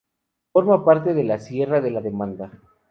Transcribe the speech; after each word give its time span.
Forma 0.51 0.83
parte 0.83 1.13
de 1.13 1.23
la 1.23 1.37
sierra 1.37 1.79
de 1.79 1.91
la 1.91 2.01
Demanda. 2.01 2.51